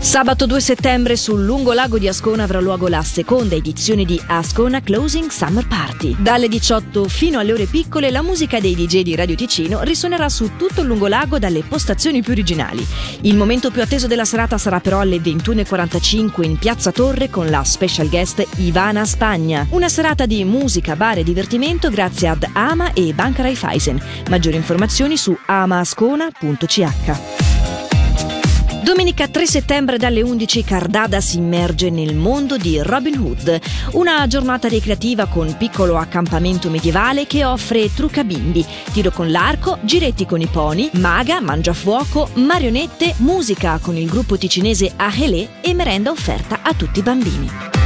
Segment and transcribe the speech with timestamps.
[0.00, 4.80] Sabato 2 settembre sul lungo lago di Ascona avrà luogo la seconda edizione di Ascona
[4.80, 6.14] Closing Summer Party.
[6.18, 10.52] Dalle 18 fino alle ore piccole la musica dei DJ di Radio Ticino risuonerà su
[10.56, 12.86] tutto il lungo lago dalle postazioni più originali.
[13.22, 17.64] Il momento più atteso della serata sarà però alle 21.45 in Piazza Torre con la
[17.64, 19.66] special guest Ivana Spagna.
[19.70, 24.00] Una serata di musica, bar e divertimento grazie ad Ama e Banca Raiffeisen.
[24.30, 27.37] Maggiori informazioni su amaascona.ch.
[28.88, 33.60] Domenica 3 settembre dalle 11 Cardada si immerge nel mondo di Robin Hood,
[33.92, 40.24] una giornata ricreativa con piccolo accampamento medievale che offre trucca bimbi, tiro con l'arco, giretti
[40.24, 46.60] con i pony, maga, mangiafuoco, marionette, musica con il gruppo ticinese Ahelé e merenda offerta
[46.62, 47.77] a tutti i bambini.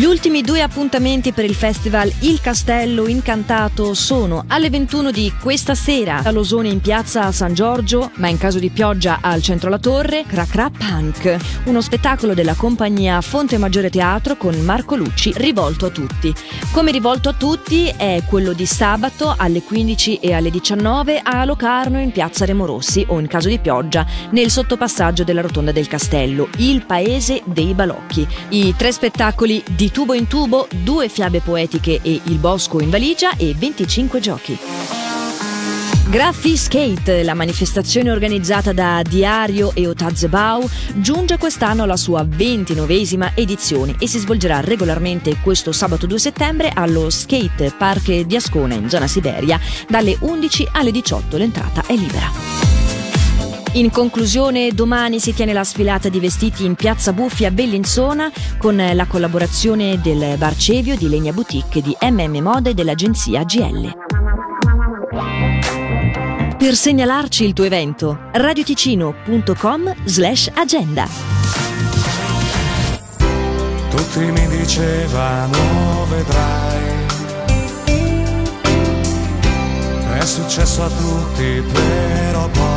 [0.00, 5.74] Gli ultimi due appuntamenti per il festival Il Castello Incantato sono alle 21 di questa
[5.74, 9.78] sera a Losone in piazza San Giorgio, ma in caso di pioggia al centro La
[9.78, 15.90] Torre, Cracra Punk, uno spettacolo della compagnia Fonte Maggiore Teatro con Marco Lucci rivolto a
[15.90, 16.32] tutti.
[16.72, 22.00] Come rivolto a tutti è quello di sabato alle 15 e alle 19 a Locarno
[22.00, 26.86] in piazza Remorossi o in caso di pioggia nel sottopassaggio della Rotonda del Castello, il
[26.86, 28.26] paese dei balocchi.
[28.48, 33.36] I tre spettacoli di tubo in tubo, due fiabe poetiche e il bosco in valigia
[33.36, 34.58] e 25 giochi.
[36.10, 43.94] Graffi Skate, la manifestazione organizzata da Diario e Otazebau, giunge quest'anno alla sua ventinovesima edizione
[43.96, 49.06] e si svolgerà regolarmente questo sabato 2 settembre allo Skate Park di Ascona in zona
[49.06, 51.36] Siberia dalle 11 alle 18.
[51.36, 52.59] L'entrata è libera.
[53.74, 58.74] In conclusione, domani si tiene la sfilata di vestiti in Piazza Buffi a Bellinzona con
[58.76, 63.92] la collaborazione del Barcevio di Legna Boutique di MM Mode e dell'agenzia GL.
[66.58, 71.06] Per segnalarci il tuo evento, radioticino.com slash agenda.
[73.88, 77.08] Tutti mi dicevano vedrai.
[80.18, 82.69] È successo a tutti, però poi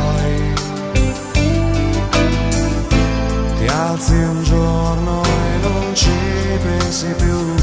[3.94, 6.10] alzi un giorno e non ci
[6.62, 7.54] pensi più,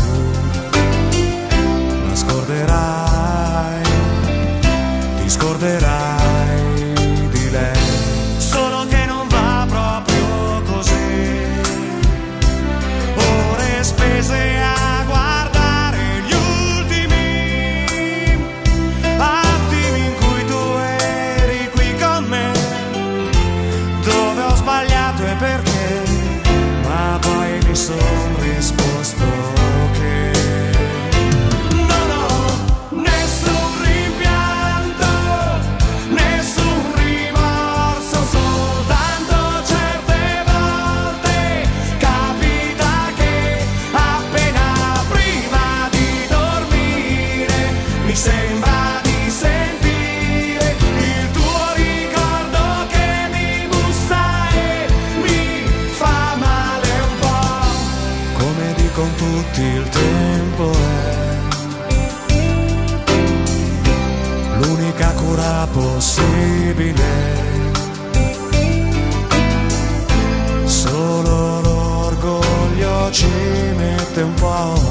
[74.21, 74.90] mette un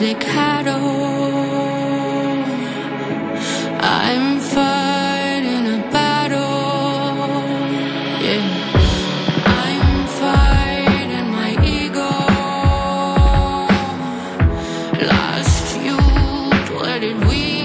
[0.00, 0.80] like cattle.
[3.80, 7.44] I'm fighting a battle.
[8.24, 8.62] Yeah.
[15.00, 15.96] Lost you,
[16.78, 17.63] where did we?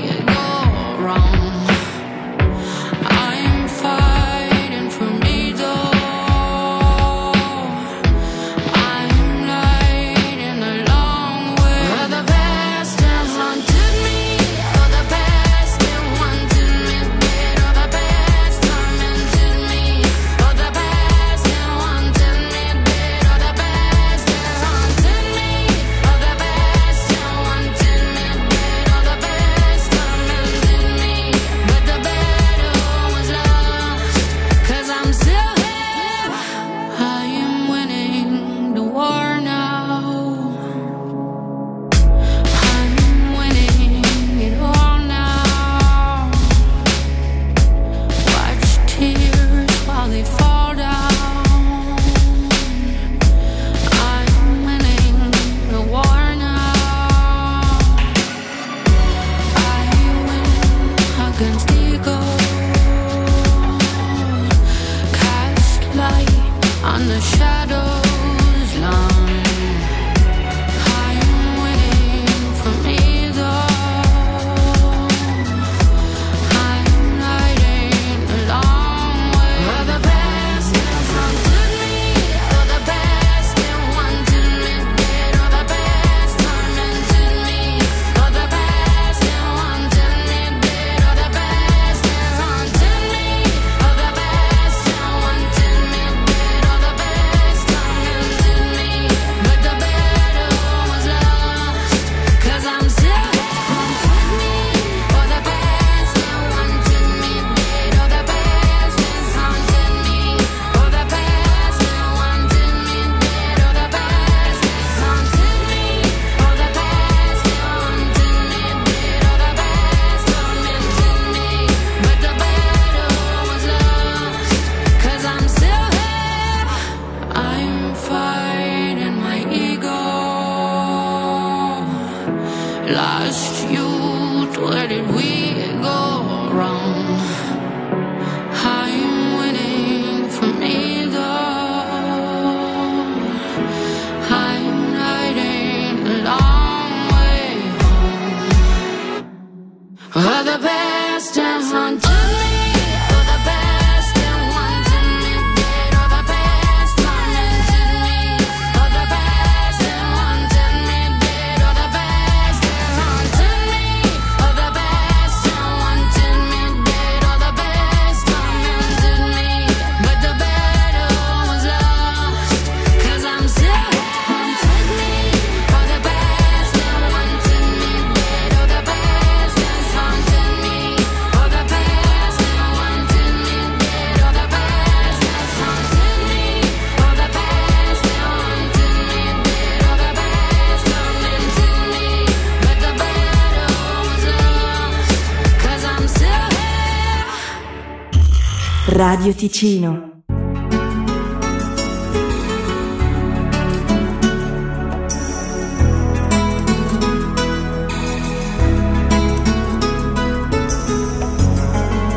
[198.92, 200.24] Radio Ticino.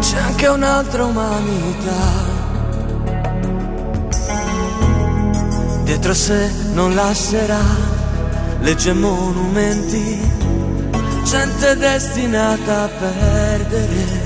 [0.00, 2.30] C'è anche un'altra umanità.
[5.84, 7.60] Dietro sé non lascerà
[8.60, 10.18] legge monumenti,
[11.24, 14.22] gente destinata a perdere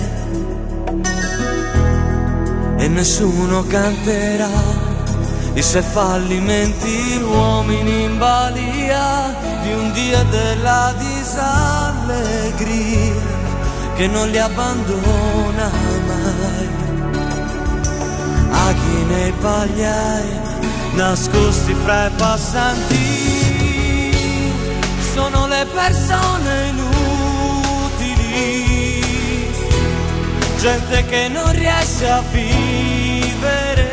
[2.87, 4.49] e nessuno canterà
[5.55, 12.55] i suoi fallimenti, uomini in balia di un dia della disallegria
[13.97, 15.69] che non li abbandona
[16.07, 16.69] mai.
[18.51, 20.41] A chi nei pagliai,
[20.95, 23.35] nascosti fra i passanti,
[25.13, 26.96] sono le persone nuove.
[30.59, 33.91] gente che non riesce a vivere,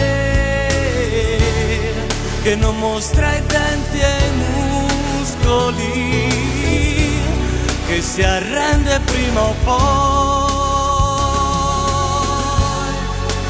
[2.42, 4.32] che non mostra i denti e i
[5.20, 6.32] muscoli,
[7.88, 10.52] che si arrende prima o poi.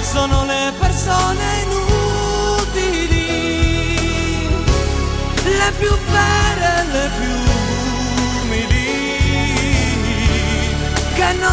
[0.02, 1.44] Sono le persone
[2.66, 3.08] inutili,
[5.44, 6.63] le più vere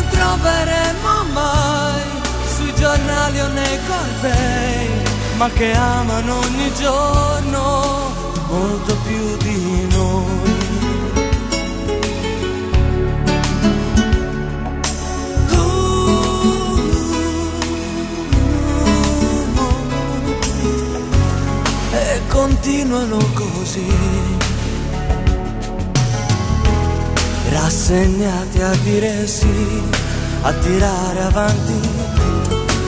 [0.00, 2.02] non troveremo mai
[2.54, 4.88] sui giornali o nei corvei,
[5.36, 8.12] ma che amano ogni giorno
[8.48, 10.58] molto più di noi.
[21.92, 24.49] E continuano così
[27.50, 29.82] rassegnati a dire sì,
[30.42, 31.80] a tirare avanti,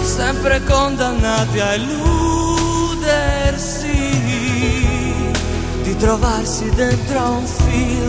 [0.02, 3.00] sempre condannati a illudersi,
[5.82, 8.08] di trovarsi dentro a un film,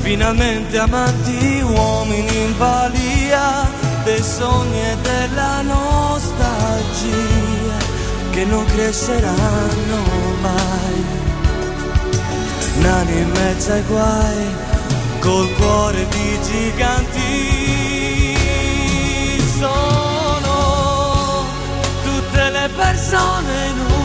[0.00, 3.68] finalmente amanti uomini in balia
[4.04, 7.10] dei sogni e della nostalgia
[8.30, 10.02] che non cresceranno
[10.40, 11.20] mai.
[12.80, 14.71] Nani in mezzo ai guai
[15.22, 17.20] col cuore di giganti.
[19.56, 21.46] Sono
[22.02, 24.02] tutte le persone inutili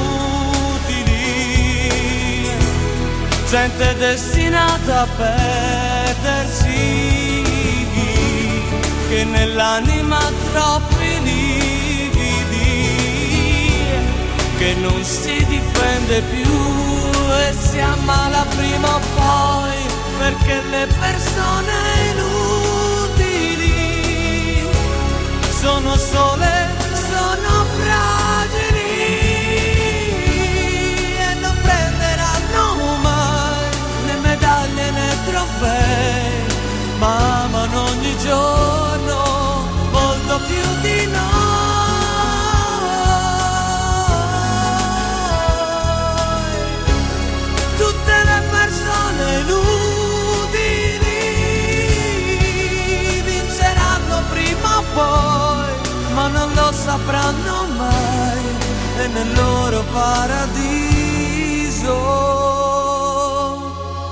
[3.49, 6.65] gente destinata a perdersi
[9.09, 10.19] che nell'anima
[10.51, 12.17] troppi lividi
[14.57, 16.51] che non si difende più
[17.39, 19.86] e si ammala prima o poi
[20.27, 21.75] perché le persone
[22.11, 23.47] inutili
[25.61, 26.51] sono sole,
[27.09, 28.89] sono fragili
[31.29, 32.63] e non prenderanno
[33.01, 33.69] mai
[34.05, 36.43] né medaglie né trofei,
[36.99, 41.46] ma amano ogni giorno molto più di noi.
[57.07, 58.43] Sapranno mai
[58.97, 60.65] e nel loro paradiso.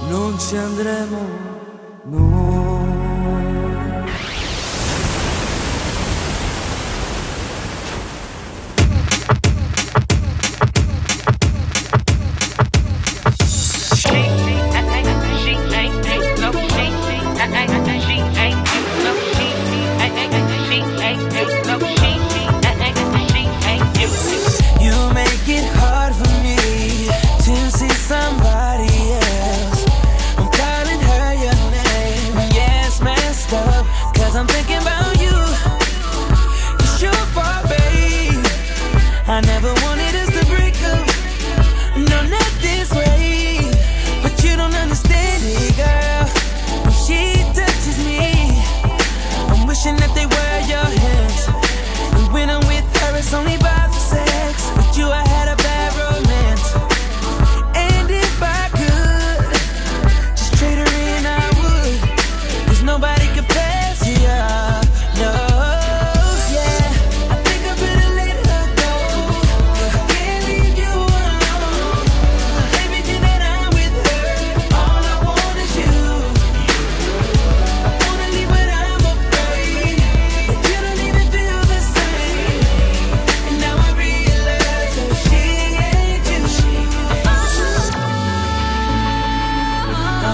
[0.08, 1.55] Non ci andremo
[34.38, 35.15] I'm thinking about